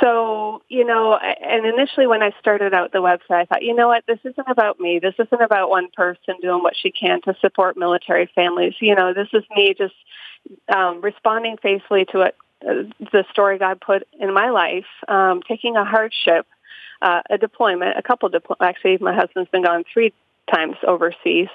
so, 0.00 0.62
you 0.68 0.84
know, 0.84 1.16
and 1.16 1.66
initially 1.66 2.06
when 2.06 2.22
I 2.22 2.30
started 2.38 2.72
out 2.72 2.92
the 2.92 2.98
website, 2.98 3.42
I 3.42 3.44
thought, 3.44 3.62
you 3.62 3.74
know 3.74 3.88
what, 3.88 4.04
this 4.06 4.20
isn't 4.24 4.48
about 4.48 4.78
me. 4.78 5.00
This 5.00 5.14
isn't 5.18 5.42
about 5.42 5.68
one 5.68 5.88
person 5.96 6.36
doing 6.40 6.62
what 6.62 6.74
she 6.80 6.92
can 6.92 7.20
to 7.22 7.34
support 7.40 7.76
military 7.76 8.30
families. 8.34 8.74
You 8.80 8.94
know, 8.94 9.12
this 9.12 9.28
is 9.32 9.42
me 9.56 9.74
just 9.76 9.94
um, 10.74 11.00
responding 11.00 11.56
faithfully 11.60 12.04
to 12.12 12.18
what 12.18 12.36
uh, 12.62 12.84
the 13.12 13.24
story 13.32 13.58
God 13.58 13.80
put 13.80 14.06
in 14.18 14.32
my 14.32 14.50
life, 14.50 14.86
um, 15.08 15.42
taking 15.46 15.76
a 15.76 15.84
hardship, 15.84 16.46
uh, 17.04 17.22
a 17.30 17.38
deployment, 17.38 17.98
a 17.98 18.02
couple 18.02 18.28
deployments. 18.30 18.56
Actually, 18.60 18.98
my 18.98 19.14
husband's 19.14 19.50
been 19.50 19.62
gone 19.62 19.84
three 19.92 20.12
times 20.52 20.76
overseas, 20.86 21.48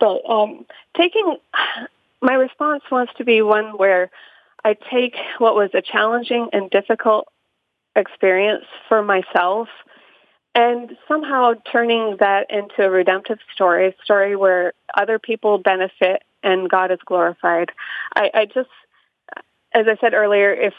but 0.00 0.28
um, 0.28 0.66
taking 0.96 1.36
my 2.22 2.34
response 2.34 2.82
wants 2.90 3.12
to 3.18 3.24
be 3.24 3.42
one 3.42 3.76
where 3.76 4.10
I 4.64 4.76
take 4.90 5.14
what 5.38 5.54
was 5.54 5.70
a 5.74 5.82
challenging 5.82 6.48
and 6.52 6.70
difficult 6.70 7.28
experience 7.94 8.64
for 8.88 9.02
myself 9.02 9.68
and 10.54 10.96
somehow 11.08 11.54
turning 11.70 12.16
that 12.20 12.50
into 12.50 12.84
a 12.84 12.90
redemptive 12.90 13.38
story, 13.52 13.88
a 13.88 13.94
story 14.04 14.36
where 14.36 14.72
other 14.96 15.18
people 15.18 15.58
benefit 15.58 16.22
and 16.42 16.70
God 16.70 16.92
is 16.92 17.00
glorified. 17.04 17.72
I, 18.14 18.30
I 18.32 18.44
just, 18.46 18.70
as 19.74 19.86
I 19.88 19.96
said 20.00 20.14
earlier, 20.14 20.52
if 20.52 20.74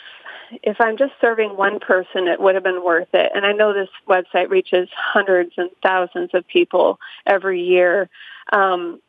if 0.64 0.78
I'm 0.80 0.98
just 0.98 1.14
serving 1.20 1.58
one 1.58 1.80
person, 1.80 2.28
it 2.28 2.40
would 2.40 2.56
have 2.56 2.64
been 2.64 2.84
worth 2.84 3.14
it. 3.14 3.32
And 3.34 3.46
I 3.46 3.52
know 3.52 3.74
this 3.74 3.90
website 4.08 4.50
reaches 4.50 4.88
hundreds 4.96 5.52
and 5.58 5.72
thousands 5.84 6.32
of 6.34 6.48
people 6.48 7.00
every 7.25 7.64
year. 7.64 8.10
Um, 8.54 9.02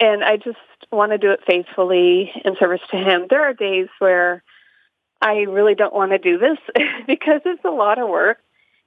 and 0.00 0.24
I 0.24 0.38
just 0.38 0.56
want 0.90 1.12
to 1.12 1.18
do 1.18 1.30
it 1.32 1.40
faithfully 1.46 2.32
in 2.44 2.56
service 2.58 2.80
to 2.90 2.96
Him. 2.96 3.26
There 3.28 3.42
are 3.42 3.52
days 3.52 3.88
where 3.98 4.42
I 5.20 5.40
really 5.40 5.74
don't 5.74 5.94
want 5.94 6.12
to 6.12 6.18
do 6.18 6.38
this 6.38 6.58
because 7.06 7.42
it's 7.44 7.64
a 7.64 7.70
lot 7.70 7.98
of 7.98 8.08
work, 8.08 8.38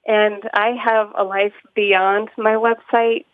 and 0.05 0.49
I 0.53 0.71
have 0.71 1.11
a 1.15 1.23
life 1.23 1.53
beyond 1.75 2.29
my 2.37 2.55
website. 2.55 3.25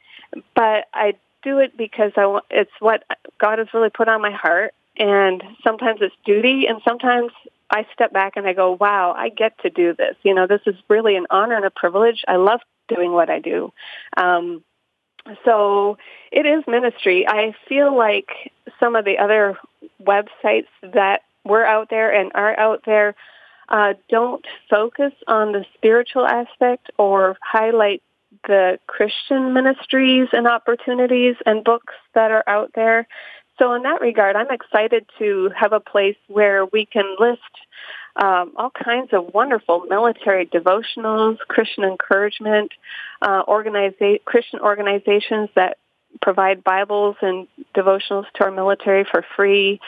But 0.53 0.85
I 0.93 1.13
do 1.41 1.59
it 1.59 1.77
because 1.77 2.11
I 2.17 2.25
want, 2.25 2.45
it's 2.51 2.71
what 2.79 3.03
God 3.39 3.59
has 3.59 3.69
really 3.73 3.89
put 3.89 4.09
on 4.09 4.21
my 4.21 4.31
heart, 4.31 4.73
and 4.99 5.41
sometimes 5.63 6.01
it's 6.01 6.15
duty, 6.25 6.67
and 6.67 6.81
sometimes 6.87 7.31
I 7.71 7.85
step 7.93 8.11
back 8.13 8.33
and 8.35 8.45
I 8.45 8.53
go, 8.53 8.77
"Wow, 8.79 9.13
I 9.17 9.29
get 9.29 9.57
to 9.59 9.69
do 9.69 9.93
this. 9.93 10.15
You 10.23 10.33
know, 10.33 10.45
this 10.45 10.61
is 10.65 10.75
really 10.89 11.15
an 11.15 11.25
honor 11.29 11.55
and 11.55 11.65
a 11.65 11.71
privilege. 11.71 12.23
I 12.27 12.35
love 12.35 12.61
doing 12.87 13.11
what 13.11 13.29
I 13.29 13.39
do." 13.39 13.71
Um, 14.17 14.63
so 15.45 15.97
it 16.31 16.45
is 16.45 16.63
ministry. 16.67 17.27
I 17.27 17.55
feel 17.67 17.95
like 17.95 18.29
some 18.79 18.95
of 18.95 19.05
the 19.05 19.17
other 19.17 19.57
websites 20.01 20.67
that 20.81 21.21
were 21.45 21.65
out 21.65 21.89
there 21.89 22.13
and 22.13 22.31
are 22.35 22.57
out 22.59 22.83
there 22.85 23.15
uh, 23.69 23.93
don't 24.09 24.45
focus 24.69 25.13
on 25.27 25.51
the 25.51 25.65
spiritual 25.75 26.25
aspect 26.25 26.89
or 26.97 27.37
highlight 27.41 28.01
the 28.47 28.79
Christian 28.87 29.53
ministries 29.53 30.27
and 30.31 30.47
opportunities 30.47 31.35
and 31.45 31.63
books 31.63 31.93
that 32.13 32.31
are 32.31 32.43
out 32.47 32.71
there. 32.75 33.07
So 33.59 33.73
in 33.73 33.83
that 33.83 33.99
regard, 33.99 34.37
I'm 34.37 34.51
excited 34.51 35.05
to 35.19 35.51
have 35.55 35.73
a 35.73 35.81
place 35.81 36.15
where 36.27 36.65
we 36.65 36.85
can 36.85 37.17
list 37.19 37.41
um, 38.15 38.53
all 38.55 38.71
kinds 38.71 39.09
of 39.11 39.33
wonderful 39.33 39.81
military 39.81 40.45
devotionals, 40.45 41.37
Christian 41.39 41.83
encouragement, 41.83 42.71
uh, 43.21 43.43
organiza- 43.43 44.23
Christian 44.23 44.61
organizations 44.61 45.49
that 45.55 45.77
provide 46.21 46.63
Bibles 46.63 47.17
and 47.21 47.47
devotionals 47.75 48.25
to 48.35 48.45
our 48.45 48.51
military 48.51 49.05
for 49.09 49.23
free. 49.35 49.79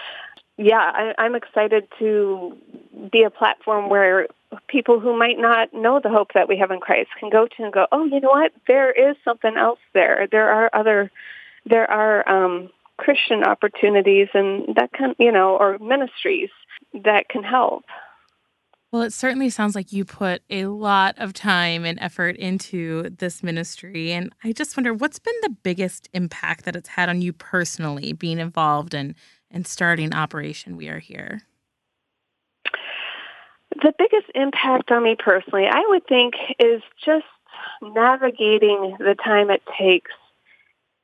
Yeah, 0.57 0.77
I, 0.79 1.13
I'm 1.17 1.35
excited 1.35 1.87
to 1.99 2.57
be 3.11 3.23
a 3.23 3.29
platform 3.29 3.89
where 3.89 4.27
people 4.67 4.99
who 4.99 5.17
might 5.17 5.39
not 5.39 5.73
know 5.73 6.01
the 6.01 6.09
hope 6.09 6.33
that 6.33 6.49
we 6.49 6.57
have 6.57 6.71
in 6.71 6.79
Christ 6.79 7.09
can 7.19 7.29
go 7.29 7.47
to 7.47 7.63
and 7.63 7.73
go, 7.73 7.87
oh, 7.91 8.05
you 8.05 8.19
know 8.19 8.29
what? 8.29 8.51
There 8.67 8.91
is 8.91 9.15
something 9.23 9.55
else 9.57 9.79
there. 9.93 10.27
There 10.29 10.49
are 10.49 10.69
other, 10.73 11.09
there 11.65 11.89
are 11.89 12.27
um, 12.29 12.69
Christian 13.01 13.43
opportunities 13.43 14.27
and 14.33 14.75
that 14.75 14.93
can, 14.93 15.15
you 15.17 15.31
know, 15.31 15.57
or 15.57 15.79
ministries 15.79 16.49
that 17.03 17.27
can 17.29 17.43
help. 17.43 17.83
Well, 18.91 19.01
it 19.01 19.13
certainly 19.13 19.49
sounds 19.49 19.73
like 19.73 19.91
you 19.91 20.05
put 20.05 20.43
a 20.49 20.65
lot 20.65 21.15
of 21.17 21.33
time 21.33 21.83
and 21.83 21.97
effort 21.99 22.35
into 22.35 23.09
this 23.17 23.41
ministry. 23.41 24.11
And 24.11 24.31
I 24.43 24.51
just 24.51 24.77
wonder 24.77 24.93
what's 24.93 25.17
been 25.17 25.33
the 25.41 25.55
biggest 25.63 26.09
impact 26.13 26.65
that 26.65 26.75
it's 26.75 26.89
had 26.89 27.09
on 27.09 27.21
you 27.21 27.33
personally 27.33 28.13
being 28.13 28.37
involved 28.37 28.93
in, 28.93 29.15
and 29.49 29.65
starting 29.65 30.13
Operation 30.13 30.77
We 30.77 30.87
Are 30.89 30.99
Here? 30.99 31.41
The 33.81 33.93
biggest 33.97 34.29
impact 34.35 34.91
on 34.91 35.03
me 35.03 35.15
personally, 35.17 35.65
I 35.67 35.83
would 35.87 36.05
think, 36.07 36.35
is 36.59 36.81
just 37.03 37.25
navigating 37.81 38.95
the 38.99 39.15
time 39.23 39.49
it 39.49 39.63
takes 39.77 40.11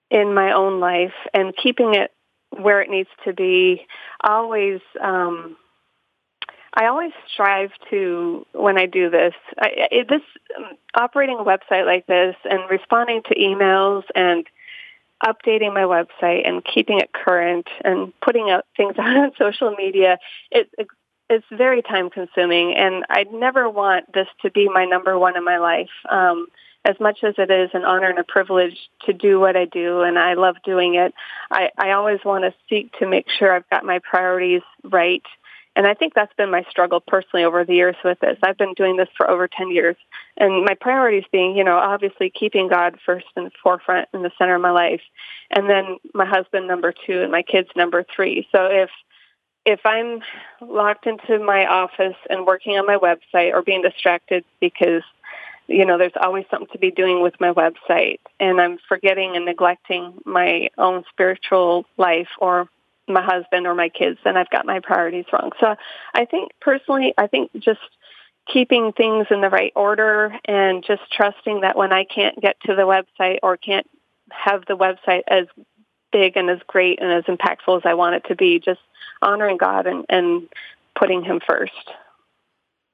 in 0.10 0.34
my 0.34 0.54
own 0.54 0.80
life 0.80 1.14
and 1.34 1.56
keeping 1.56 1.96
it 1.96 2.12
where 2.50 2.82
it 2.82 2.90
needs 2.90 3.10
to 3.26 3.34
be. 3.34 3.86
Always 4.24 4.80
um, 5.02 5.58
I 6.78 6.86
always 6.86 7.12
strive 7.34 7.72
to, 7.90 8.46
when 8.54 8.78
I 8.78 8.86
do 8.86 9.10
this, 9.10 9.34
I, 9.58 9.88
it, 9.92 10.10
this 10.10 10.22
um, 10.56 10.78
operating 10.94 11.40
a 11.40 11.44
website 11.44 11.88
like 11.88 12.06
this 12.06 12.36
and 12.44 12.70
responding 12.70 13.24
to 13.24 13.36
emails 13.36 14.04
and 14.14 14.46
updating 15.26 15.74
my 15.74 15.82
website 15.82 16.48
and 16.48 16.64
keeping 16.64 17.00
it 17.00 17.12
current 17.12 17.68
and 17.84 18.14
putting 18.22 18.52
out 18.52 18.66
things 18.78 18.94
out 19.00 19.18
on 19.18 19.32
social 19.40 19.72
media, 19.72 20.20
it, 20.52 20.70
it 20.78 20.88
it's 21.30 21.46
very 21.52 21.82
time 21.82 22.10
consuming 22.10 22.74
and 22.78 23.04
I'd 23.10 23.34
never 23.34 23.70
want 23.70 24.14
this 24.14 24.28
to 24.44 24.52
be 24.52 24.70
my 24.70 24.86
number 24.86 25.18
one 25.20 25.36
in 25.36 25.44
my 25.44 25.58
life. 25.58 25.90
Um, 26.10 26.48
as 26.88 27.00
much 27.00 27.20
as 27.24 27.36
it 27.38 27.52
is 27.52 27.70
an 27.74 27.84
honor 27.84 28.10
and 28.10 28.20
a 28.20 28.24
privilege 28.24 28.78
to 29.06 29.14
do 29.14 29.40
what 29.40 29.56
I 29.56 29.66
do 29.66 30.02
and 30.02 30.18
I 30.18 30.34
love 30.34 30.56
doing 30.64 30.96
it, 30.96 31.14
I, 31.52 31.70
I 31.78 31.92
always 31.92 32.20
want 32.24 32.46
to 32.46 32.54
seek 32.70 32.92
to 33.00 33.08
make 33.08 33.28
sure 33.38 33.54
I've 33.54 33.70
got 33.70 33.84
my 33.84 34.00
priorities 34.00 34.62
right 34.84 35.24
and 35.78 35.86
I 35.86 35.94
think 35.94 36.16
that's 36.16 36.34
been 36.34 36.50
my 36.50 36.64
struggle 36.72 37.00
personally 37.00 37.46
over 37.46 37.64
the 37.64 37.76
years 37.76 37.96
with 38.04 38.20
this. 38.20 38.40
I've 38.42 38.58
been 38.58 38.74
doing 38.74 38.98
this 38.98 39.10
for 39.16 39.30
over 39.30 39.48
10 39.48 39.70
years. 39.70 39.96
And 40.36 40.66
my 40.66 40.74
priorities 40.74 41.26
being, 41.32 41.56
you 41.56 41.64
know, 41.64 41.78
obviously 41.78 42.32
keeping 42.32 42.68
God 42.68 42.98
first 43.06 43.28
and 43.36 43.52
forefront 43.62 44.10
in 44.12 44.24
the 44.24 44.32
center 44.40 44.56
of 44.56 44.62
my 44.64 44.72
life. 44.72 45.02
And 45.52 45.70
then 45.70 45.98
my 46.16 46.26
husband 46.26 46.68
number 46.68 46.92
two 47.06 47.22
and 47.22 47.32
my 47.32 47.44
kids 47.44 47.70
number 47.76 48.04
three. 48.16 48.48
So 48.52 48.66
if 48.66 48.90
if 49.68 49.82
I'm 49.86 50.22
locked 50.62 51.06
into 51.06 51.38
my 51.38 51.68
office 51.68 52.16
and 52.28 52.48
working 52.48 52.80
on 52.80 52.88
my 52.88 52.98
website 52.98 53.54
or 53.54 53.62
being 53.62 53.84
distracted 53.84 54.46
because 54.60 55.04
you 55.68 55.86
know 55.86 55.98
there's 55.98 56.14
always 56.20 56.46
something 56.50 56.70
to 56.72 56.80
be 56.80 56.92
doing 56.92 57.22
with 57.22 57.34
my 57.40 57.52
website 57.54 58.20
and 58.40 58.60
I'm 58.60 58.78
forgetting 58.88 59.36
and 59.36 59.46
neglecting 59.46 60.14
my 60.26 60.70
own 60.78 61.04
spiritual 61.12 61.86
life 61.98 62.30
or 62.40 62.70
my 63.08 63.22
husband 63.22 63.66
or 63.66 63.74
my 63.74 63.90
kids, 63.90 64.20
and 64.26 64.38
I've 64.38 64.50
got 64.50 64.66
my 64.66 64.80
priorities 64.80 65.26
wrong. 65.32 65.52
So 65.60 65.76
I 66.14 66.26
think 66.26 66.52
personally, 66.60 67.14
I 67.18 67.28
think 67.28 67.52
just 67.58 67.80
keeping 68.52 68.94
things 68.94 69.28
in 69.30 69.42
the 69.42 69.50
right 69.50 69.72
order 69.76 70.38
and 70.46 70.84
just 70.84 71.02
trusting 71.12 71.62
that 71.62 71.78
when 71.78 71.92
I 71.92 72.04
can't 72.04 72.40
get 72.40 72.58
to 72.62 72.76
the 72.76 72.84
website 72.84 73.40
or 73.44 73.58
can't 73.58 73.88
have 74.30 74.66
the 74.68 74.78
website 74.78 75.24
as 75.28 75.48
big 76.12 76.38
and 76.38 76.50
as 76.50 76.60
great 76.68 77.02
and 77.02 77.12
as 77.12 77.24
impactful 77.26 77.78
as 77.78 77.84
I 77.86 77.94
want 77.94 78.16
it 78.16 78.26
to 78.28 78.36
be, 78.36 78.60
just 78.60 78.80
honoring 79.22 79.58
God 79.58 79.88
and, 79.88 80.06
and 80.10 80.50
putting 80.96 81.24
Him 81.24 81.42
first. 81.46 81.92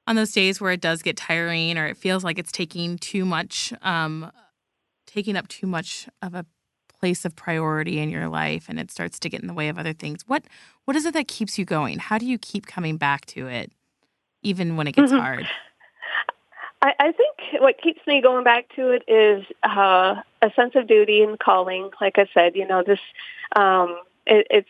On 0.06 0.16
those 0.16 0.32
days 0.32 0.60
where 0.60 0.72
it 0.72 0.80
does 0.80 1.02
get 1.02 1.16
tiring 1.16 1.78
or 1.78 1.86
it 1.86 1.96
feels 1.96 2.24
like 2.24 2.38
it's 2.38 2.52
taking 2.52 2.98
too 2.98 3.24
much, 3.24 3.72
um, 3.80 4.30
taking 5.06 5.36
up 5.36 5.48
too 5.48 5.66
much 5.66 6.06
of 6.20 6.34
a 6.34 6.44
place 7.04 7.24
of 7.24 7.36
priority 7.36 7.98
in 7.98 8.08
your 8.08 8.28
life 8.28 8.66
and 8.68 8.80
it 8.80 8.90
starts 8.90 9.18
to 9.18 9.28
get 9.28 9.42
in 9.42 9.46
the 9.46 9.52
way 9.52 9.68
of 9.68 9.78
other 9.78 9.92
things 9.92 10.22
what 10.26 10.42
what 10.86 10.96
is 10.96 11.04
it 11.04 11.12
that 11.12 11.28
keeps 11.28 11.58
you 11.58 11.66
going? 11.66 11.98
How 11.98 12.16
do 12.16 12.24
you 12.24 12.38
keep 12.38 12.66
coming 12.66 12.96
back 12.96 13.26
to 13.26 13.46
it 13.46 13.72
even 14.42 14.76
when 14.76 14.86
it 14.86 14.92
gets 14.92 15.12
mm-hmm. 15.12 15.20
hard? 15.20 15.46
I, 16.80 16.92
I 16.98 17.12
think 17.12 17.60
what 17.60 17.80
keeps 17.82 18.00
me 18.06 18.22
going 18.22 18.42
back 18.42 18.68
to 18.76 18.90
it 18.90 19.02
is 19.06 19.44
uh, 19.62 20.16
a 20.40 20.50
sense 20.56 20.74
of 20.76 20.86
duty 20.86 21.22
and 21.22 21.38
calling. 21.38 21.90
Like 22.00 22.18
i 22.18 22.26
said 22.32 22.56
you 22.56 22.66
know 22.66 22.82
this 22.82 23.00
um, 23.54 23.98
it, 24.26 24.46
it's 24.50 24.68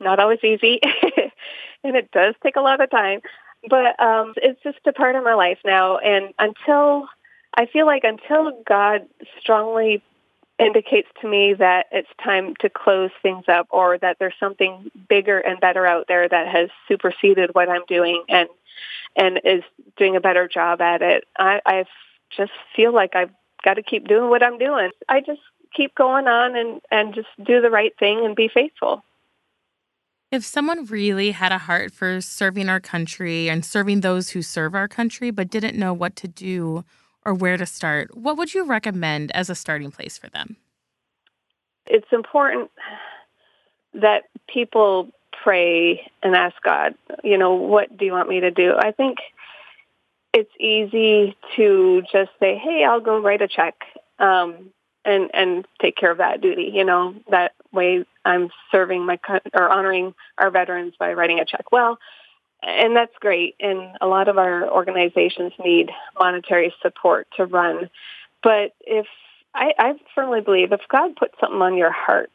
not 0.00 0.18
always 0.18 0.42
easy 0.42 0.80
and 1.84 1.96
it 1.96 2.10
does 2.10 2.34
take 2.42 2.56
a 2.56 2.60
lot 2.60 2.80
of 2.80 2.90
time 2.90 3.20
but 3.68 3.98
um, 4.00 4.34
it's 4.36 4.62
just 4.62 4.78
a 4.86 4.92
part 4.92 5.16
of 5.16 5.24
my 5.24 5.34
life 5.34 5.58
now 5.64 5.98
and 5.98 6.32
until 6.38 7.08
I 7.54 7.66
feel 7.66 7.86
like 7.86 8.04
until 8.04 8.62
God 8.66 9.08
strongly 9.40 10.02
indicates 10.58 11.08
to 11.20 11.28
me 11.28 11.54
that 11.54 11.86
it's 11.92 12.08
time 12.22 12.54
to 12.60 12.68
close 12.68 13.10
things 13.22 13.44
up 13.48 13.66
or 13.70 13.98
that 13.98 14.18
there's 14.18 14.34
something 14.40 14.90
bigger 15.08 15.38
and 15.38 15.60
better 15.60 15.86
out 15.86 16.06
there 16.08 16.28
that 16.28 16.48
has 16.48 16.68
superseded 16.88 17.54
what 17.54 17.68
I'm 17.68 17.84
doing 17.86 18.24
and 18.28 18.48
and 19.16 19.40
is 19.44 19.62
doing 19.96 20.16
a 20.16 20.20
better 20.20 20.46
job 20.46 20.80
at 20.80 21.02
it. 21.02 21.24
I, 21.36 21.60
I 21.66 21.84
just 22.36 22.52
feel 22.76 22.92
like 22.92 23.16
I've 23.16 23.30
got 23.64 23.74
to 23.74 23.82
keep 23.82 24.06
doing 24.06 24.30
what 24.30 24.42
I'm 24.42 24.58
doing. 24.58 24.90
I 25.08 25.20
just 25.20 25.40
keep 25.74 25.94
going 25.94 26.28
on 26.28 26.56
and, 26.56 26.80
and 26.90 27.14
just 27.14 27.28
do 27.42 27.60
the 27.60 27.70
right 27.70 27.92
thing 27.98 28.24
and 28.24 28.36
be 28.36 28.48
faithful. 28.48 29.02
If 30.30 30.44
someone 30.44 30.84
really 30.84 31.30
had 31.30 31.52
a 31.52 31.58
heart 31.58 31.92
for 31.92 32.20
serving 32.20 32.68
our 32.68 32.80
country 32.80 33.48
and 33.48 33.64
serving 33.64 34.00
those 34.00 34.30
who 34.30 34.42
serve 34.42 34.74
our 34.74 34.86
country, 34.86 35.30
but 35.30 35.48
didn't 35.48 35.78
know 35.78 35.94
what 35.94 36.16
to 36.16 36.28
do 36.28 36.84
or 37.24 37.32
where 37.32 37.56
to 37.56 37.64
start, 37.64 38.14
what 38.16 38.36
would 38.36 38.52
you 38.52 38.64
recommend 38.64 39.32
as 39.32 39.48
a 39.48 39.54
starting 39.54 39.90
place 39.90 40.18
for 40.18 40.28
them? 40.28 40.56
It's 41.86 42.12
important 42.12 42.70
that 43.94 44.24
people 44.52 45.08
pray 45.42 46.10
and 46.22 46.36
ask 46.36 46.56
God, 46.62 46.94
you 47.24 47.38
know, 47.38 47.54
what 47.54 47.96
do 47.96 48.04
you 48.04 48.12
want 48.12 48.28
me 48.28 48.40
to 48.40 48.50
do? 48.50 48.74
I 48.78 48.92
think 48.92 49.18
it's 50.34 50.52
easy 50.60 51.38
to 51.56 52.02
just 52.12 52.30
say, 52.38 52.60
hey, 52.62 52.84
I'll 52.84 53.00
go 53.00 53.18
write 53.18 53.40
a 53.40 53.48
check 53.48 53.76
um, 54.18 54.70
and 55.04 55.30
and 55.34 55.66
take 55.80 55.96
care 55.96 56.10
of 56.10 56.18
that 56.18 56.40
duty. 56.40 56.70
You 56.74 56.84
know, 56.84 57.14
that 57.30 57.52
way 57.72 58.04
I'm 58.24 58.50
serving 58.70 59.04
my 59.04 59.18
or 59.54 59.68
honoring 59.68 60.14
our 60.36 60.50
veterans 60.50 60.94
by 60.98 61.12
writing 61.12 61.40
a 61.40 61.44
check. 61.44 61.70
Well, 61.72 61.98
and 62.62 62.96
that's 62.96 63.16
great. 63.20 63.54
And 63.60 63.96
a 64.00 64.06
lot 64.06 64.28
of 64.28 64.38
our 64.38 64.68
organizations 64.68 65.52
need 65.62 65.90
monetary 66.18 66.74
support 66.82 67.28
to 67.36 67.46
run. 67.46 67.88
But 68.42 68.74
if 68.80 69.06
I, 69.54 69.72
I 69.78 69.94
firmly 70.14 70.40
believe 70.40 70.72
if 70.72 70.80
God 70.88 71.16
puts 71.16 71.34
something 71.40 71.60
on 71.60 71.76
your 71.76 71.92
heart, 71.92 72.30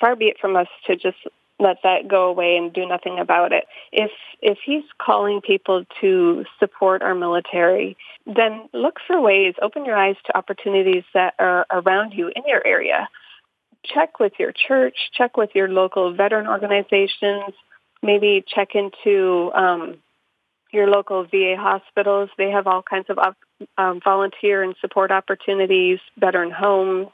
far 0.00 0.16
be 0.16 0.26
it 0.26 0.38
from 0.40 0.56
us 0.56 0.68
to 0.86 0.96
just 0.96 1.18
let 1.58 1.78
that 1.82 2.08
go 2.08 2.28
away 2.28 2.56
and 2.56 2.72
do 2.72 2.86
nothing 2.86 3.18
about 3.18 3.52
it. 3.52 3.64
If 3.92 4.10
if 4.40 4.58
he's 4.64 4.84
calling 5.00 5.40
people 5.40 5.84
to 6.00 6.44
support 6.60 7.02
our 7.02 7.14
military, 7.14 7.96
then 8.26 8.68
look 8.72 8.98
for 9.06 9.20
ways, 9.20 9.54
open 9.60 9.84
your 9.84 9.96
eyes 9.96 10.16
to 10.26 10.36
opportunities 10.36 11.04
that 11.14 11.34
are 11.38 11.66
around 11.70 12.12
you 12.12 12.28
in 12.28 12.42
your 12.46 12.64
area. 12.64 13.08
Check 13.84 14.20
with 14.20 14.32
your 14.38 14.52
church, 14.52 14.96
check 15.12 15.36
with 15.36 15.50
your 15.54 15.68
local 15.68 16.14
veteran 16.14 16.46
organizations, 16.46 17.54
maybe 18.02 18.44
check 18.46 18.74
into 18.74 19.50
um, 19.54 19.96
your 20.72 20.88
local 20.88 21.24
VA 21.24 21.56
hospitals. 21.58 22.30
They 22.38 22.50
have 22.50 22.66
all 22.66 22.82
kinds 22.82 23.06
of 23.08 23.18
um, 23.76 24.00
volunteer 24.04 24.62
and 24.62 24.76
support 24.80 25.10
opportunities, 25.10 25.98
veteran 26.18 26.50
homes 26.50 27.08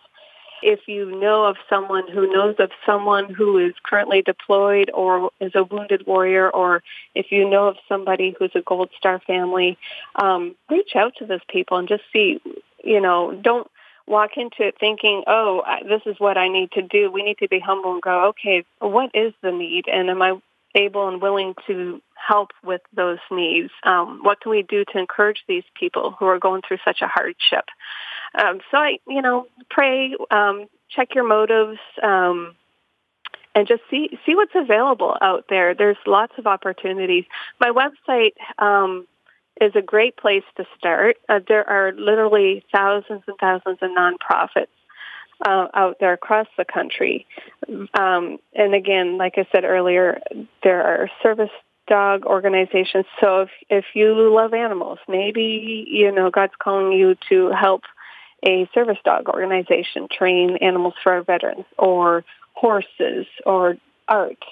if 0.62 0.80
you 0.86 1.18
know 1.20 1.44
of 1.44 1.56
someone 1.68 2.08
who 2.08 2.32
knows 2.32 2.56
of 2.58 2.70
someone 2.86 3.32
who 3.32 3.58
is 3.58 3.74
currently 3.82 4.22
deployed 4.22 4.90
or 4.92 5.30
is 5.40 5.52
a 5.54 5.64
wounded 5.64 6.06
warrior, 6.06 6.50
or 6.50 6.82
if 7.14 7.30
you 7.30 7.48
know 7.48 7.68
of 7.68 7.76
somebody 7.88 8.34
who's 8.38 8.52
a 8.54 8.62
Gold 8.62 8.90
Star 8.96 9.20
family, 9.26 9.78
um, 10.16 10.54
reach 10.70 10.96
out 10.96 11.14
to 11.18 11.26
those 11.26 11.44
people 11.48 11.78
and 11.78 11.88
just 11.88 12.04
see, 12.12 12.40
you 12.82 13.00
know, 13.00 13.32
don't 13.32 13.70
walk 14.06 14.32
into 14.36 14.66
it 14.66 14.76
thinking, 14.78 15.24
oh, 15.26 15.62
this 15.88 16.02
is 16.06 16.18
what 16.18 16.36
I 16.36 16.48
need 16.48 16.72
to 16.72 16.82
do. 16.82 17.10
We 17.10 17.22
need 17.22 17.38
to 17.38 17.48
be 17.48 17.58
humble 17.58 17.92
and 17.92 18.02
go, 18.02 18.28
okay, 18.28 18.64
what 18.78 19.10
is 19.14 19.32
the 19.42 19.52
need? 19.52 19.86
And 19.88 20.10
am 20.10 20.22
I 20.22 20.40
able 20.74 21.08
and 21.08 21.22
willing 21.22 21.54
to 21.66 22.00
help 22.14 22.50
with 22.64 22.80
those 22.94 23.18
needs? 23.30 23.70
Um, 23.82 24.20
what 24.22 24.40
can 24.40 24.50
we 24.50 24.62
do 24.62 24.84
to 24.92 24.98
encourage 24.98 25.44
these 25.46 25.64
people 25.78 26.14
who 26.18 26.26
are 26.26 26.38
going 26.38 26.62
through 26.66 26.78
such 26.84 27.00
a 27.02 27.06
hardship? 27.06 27.64
Um, 28.34 28.60
so 28.70 28.78
I, 28.78 28.98
you 29.06 29.22
know, 29.22 29.46
pray, 29.70 30.14
um, 30.30 30.66
check 30.88 31.14
your 31.14 31.26
motives, 31.26 31.78
um, 32.02 32.54
and 33.54 33.68
just 33.68 33.82
see 33.90 34.18
see 34.26 34.34
what's 34.34 34.54
available 34.54 35.16
out 35.20 35.44
there. 35.48 35.74
There's 35.74 35.96
lots 36.06 36.32
of 36.38 36.46
opportunities. 36.46 37.24
My 37.60 37.70
website 37.70 38.32
um, 38.58 39.06
is 39.60 39.72
a 39.76 39.82
great 39.82 40.16
place 40.16 40.42
to 40.56 40.64
start. 40.76 41.16
Uh, 41.28 41.40
there 41.46 41.68
are 41.68 41.92
literally 41.92 42.64
thousands 42.72 43.22
and 43.26 43.36
thousands 43.38 43.78
of 43.80 43.90
nonprofits 43.90 44.66
uh, 45.46 45.68
out 45.74 45.98
there 46.00 46.12
across 46.12 46.48
the 46.56 46.64
country. 46.64 47.26
Um, 47.98 48.38
and 48.54 48.74
again, 48.74 49.18
like 49.18 49.34
I 49.36 49.46
said 49.52 49.64
earlier, 49.64 50.20
there 50.62 50.82
are 50.82 51.08
service 51.22 51.50
dog 51.86 52.24
organizations. 52.24 53.04
So 53.20 53.42
if 53.42 53.50
if 53.70 53.84
you 53.94 54.14
love 54.34 54.54
animals, 54.54 54.98
maybe 55.08 55.86
you 55.88 56.10
know 56.10 56.30
God's 56.30 56.54
calling 56.58 56.92
you 56.92 57.16
to 57.28 57.52
help 57.52 57.82
a 58.46 58.68
service 58.74 58.98
dog 59.04 59.28
organization 59.28 60.08
train 60.10 60.58
animals 60.60 60.94
for 61.02 61.12
our 61.12 61.22
veterans 61.22 61.64
or 61.78 62.24
horses 62.52 63.26
or 63.46 63.76
art. 64.06 64.42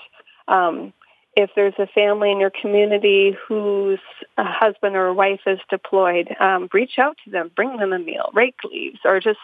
Um, 0.48 0.92
if 1.34 1.50
there's 1.56 1.74
a 1.78 1.86
family 1.86 2.30
in 2.30 2.40
your 2.40 2.50
community 2.50 3.34
whose 3.48 4.00
husband 4.36 4.96
or 4.96 5.14
wife 5.14 5.40
is 5.46 5.58
deployed, 5.70 6.28
um, 6.38 6.68
reach 6.72 6.98
out 6.98 7.16
to 7.24 7.30
them, 7.30 7.50
bring 7.54 7.76
them 7.78 7.92
a 7.92 7.98
meal, 7.98 8.30
rake 8.34 8.58
leaves, 8.70 8.98
or 9.04 9.18
just 9.20 9.38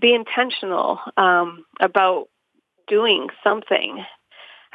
be 0.00 0.14
intentional 0.14 0.98
um, 1.16 1.64
about 1.80 2.28
doing 2.86 3.28
something. 3.42 4.04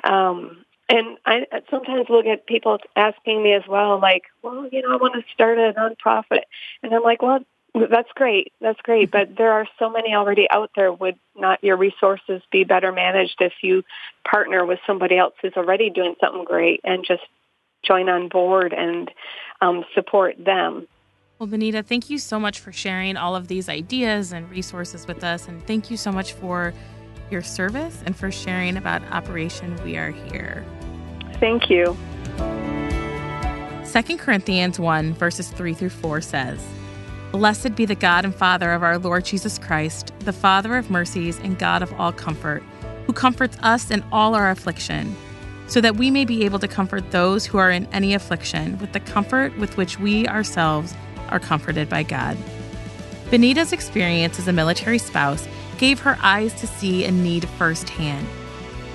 Um, 0.04 0.65
and 0.89 1.17
I 1.24 1.45
sometimes 1.69 2.08
look 2.10 2.26
at 2.26 2.48
people 2.48 2.80
asking 2.95 3.43
me 3.43 3.54
as 3.54 3.62
well, 3.67 4.00
like, 4.00 4.24
well, 4.41 4.67
you 4.72 4.82
know, 4.82 4.93
I 4.93 4.98
want 4.98 5.13
to 5.13 5.34
start 5.34 5.60
a 5.60 5.74
nonprofit. 5.78 6.43
And 6.82 6.91
I'm 6.93 7.04
like, 7.04 7.22
well, 7.22 7.41
that's 7.73 8.10
great. 8.15 8.51
That's 8.62 8.79
great. 8.82 9.12
But 9.12 9.36
there 9.38 9.51
are 9.51 9.67
so 9.77 9.89
many 9.89 10.13
already 10.13 10.47
out 10.49 10.71
there. 10.75 10.91
Would 10.91 11.17
not 11.36 11.63
your 11.63 11.77
resources 11.77 12.41
be 12.51 12.63
better 12.63 12.91
managed 12.91 13.38
if 13.39 13.53
you 13.62 13.84
partner 14.29 14.65
with 14.65 14.79
somebody 14.88 15.17
else 15.17 15.34
who's 15.41 15.53
already 15.55 15.89
doing 15.89 16.15
something 16.19 16.45
great 16.45 16.82
and 16.84 17.05
just 17.05 17.23
join 17.84 18.10
on 18.10 18.27
board 18.27 18.73
and 18.73 19.12
um, 19.62 19.86
support 19.93 20.36
them? 20.43 20.88
Well, 21.38 21.47
Benita, 21.47 21.84
thank 21.84 22.10
you 22.10 22.17
so 22.17 22.39
much 22.39 22.60
for 22.60 22.73
sharing 22.73 23.15
all 23.15 23.36
of 23.36 23.47
these 23.47 23.69
ideas 23.69 24.34
and 24.34 24.49
resources 24.49 25.08
with 25.08 25.23
us. 25.23 25.47
And 25.47 25.65
thank 25.65 25.89
you 25.89 25.95
so 25.95 26.12
much 26.12 26.34
for 26.34 26.73
your 27.32 27.41
service 27.41 28.01
and 28.05 28.15
for 28.15 28.29
sharing 28.32 28.75
about 28.75 29.01
Operation 29.12 29.77
We 29.84 29.95
Are 29.95 30.12
Here. 30.12 30.65
Thank 31.39 31.69
you. 31.69 31.95
2 32.38 34.17
Corinthians 34.17 34.79
1, 34.79 35.13
verses 35.13 35.49
3 35.49 35.73
through 35.73 35.89
4 35.89 36.21
says, 36.21 36.60
Blessed 37.32 37.76
be 37.76 37.86
the 37.86 37.94
God 37.94 38.26
and 38.26 38.34
Father 38.34 38.72
of 38.72 38.82
our 38.82 38.98
Lord 38.98 39.24
Jesus 39.24 39.60
Christ, 39.60 40.12
the 40.22 40.34
Father 40.34 40.76
of 40.78 40.89
mercies 40.89 41.38
and 41.38 41.60
God 41.60 41.84
of 41.84 41.94
all 42.00 42.12
comfort, 42.12 42.63
who 43.06 43.13
comforts 43.13 43.56
us 43.62 43.92
in 43.92 44.04
all 44.12 44.34
our 44.34 44.50
affliction, 44.50 45.15
so 45.68 45.80
that 45.80 45.96
we 45.96 46.10
may 46.10 46.26
be 46.26 46.44
able 46.44 46.58
to 46.58 46.68
comfort 46.68 47.12
those 47.12 47.46
who 47.46 47.60
are 47.60 47.70
in 47.70 47.86
any 47.94 48.15
affliction 48.15 48.80
with 48.80 48.94
the 48.94 49.00
comfort 49.00 49.56
with 49.60 49.78
which 49.78 50.00
we 50.00 50.28
ourselves 50.28 50.96
are 51.30 51.39
comforted 51.39 51.88
by 51.88 52.02
God. 52.02 52.36
Benita's 53.30 53.74
experience 53.74 54.39
as 54.39 54.48
a 54.48 54.54
military 54.54 54.98
spouse 54.98 55.48
gave 55.78 56.00
her 56.00 56.18
eyes 56.24 56.60
to 56.60 56.65
see 56.65 57.06
a 57.06 57.12
need 57.12 57.48
firsthand, 57.48 58.28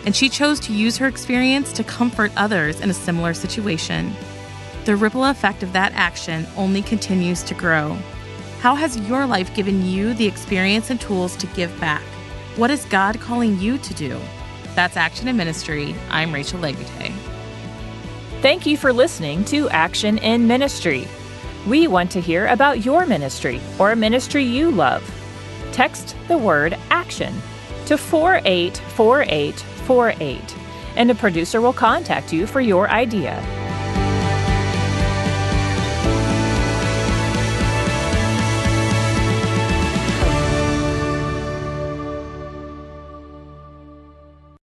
and 0.05 0.17
she 0.17 0.29
chose 0.29 0.59
to 0.59 0.73
use 0.73 0.97
her 0.97 1.07
experience 1.07 1.73
to 1.75 1.85
comfort 1.85 2.33
others 2.37 2.81
in 2.81 2.91
a 2.91 2.95
similar 2.95 3.33
situation. 3.33 4.13
The 4.87 4.97
ripple 4.97 5.25
effect 5.25 5.63
of 5.63 5.73
that 5.75 5.93
action 5.93 6.49
only 6.57 6.83
continues 6.83 7.45
to 7.45 7.55
grow. 7.55 7.97
How 8.65 8.75
has 8.75 8.97
your 9.01 9.27
life 9.27 9.55
given 9.55 9.85
you 9.85 10.15
the 10.15 10.27
experience 10.27 10.89
and 10.89 10.99
tools 10.99 11.37
to 11.37 11.47
give 11.49 11.79
back? 11.79 12.01
What 12.57 12.71
is 12.71 12.87
God 12.87 13.21
calling 13.21 13.61
you 13.61 13.77
to 13.77 13.93
do? 13.93 14.19
That's 14.75 14.97
Action 14.97 15.29
in 15.29 15.37
Ministry. 15.37 15.95
I'm 16.09 16.33
Rachel 16.33 16.61
Legute. 16.61 17.13
Thank 18.41 18.65
you 18.65 18.79
for 18.79 18.91
listening 18.91 19.45
to 19.45 19.69
Action 19.69 20.17
in 20.17 20.47
Ministry. 20.47 21.07
We 21.67 21.89
want 21.89 22.11
to 22.13 22.23
hear 22.23 22.47
about 22.47 22.87
your 22.87 23.05
ministry 23.05 23.61
or 23.79 23.93
a 23.93 23.97
ministry 23.97 24.45
you 24.45 24.71
love. 24.71 25.05
Text 25.73 26.17
the 26.29 26.39
word 26.39 26.79
ACTION 26.89 27.35
to 27.85 27.99
484848, 27.99 30.57
and 30.97 31.11
a 31.11 31.15
producer 31.15 31.61
will 31.61 31.75
contact 31.75 32.33
you 32.33 32.47
for 32.47 32.63
your 32.63 32.89
idea. 32.89 33.64